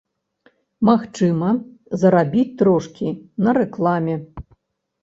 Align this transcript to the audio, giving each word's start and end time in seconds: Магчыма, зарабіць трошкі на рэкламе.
Магчыма, 0.89 1.49
зарабіць 2.05 2.49
трошкі 2.63 3.07
на 3.47 3.57
рэкламе. 3.61 4.19